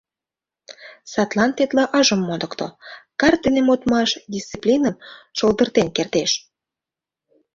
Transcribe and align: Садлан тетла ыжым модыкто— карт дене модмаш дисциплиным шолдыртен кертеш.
Садлан 1.11 1.51
тетла 1.57 1.85
ыжым 1.99 2.21
модыкто— 2.27 2.67
карт 3.19 3.39
дене 3.45 3.61
модмаш 3.67 4.09
дисциплиным 4.33 4.95
шолдыртен 5.37 5.87
кертеш. 5.95 6.31